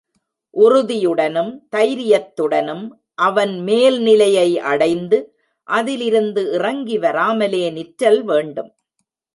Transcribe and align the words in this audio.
உறுதியுடனும் 0.53 1.51
தைரியத்துடனும் 1.71 2.85
அவன் 3.21 3.53
மேல் 3.59 3.99
நிலையை 4.01 4.59
அடைந்து 4.59 5.19
அதிலிருந்து 5.69 6.51
இறங்கி 6.51 6.97
வராமலே 6.97 7.69
நிற்றல் 7.69 8.23
வேண்டும். 8.23 8.71